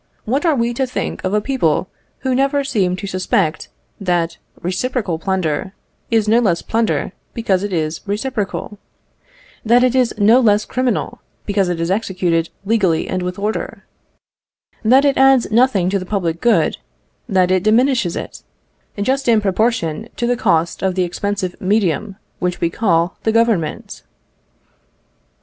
[0.25, 1.87] What are we to think of a people
[2.21, 3.69] who never seem to suspect
[3.99, 5.73] that reciprocal plunder
[6.09, 8.79] is no less plunder because it is reciprocal;
[9.63, 13.85] that it is no less criminal because it is executed legally and with order;
[14.83, 16.77] that it adds nothing to the public good;
[17.29, 18.41] that it diminishes it,
[19.03, 24.01] just in proportion to the cost of the expensive medium which we call the Government?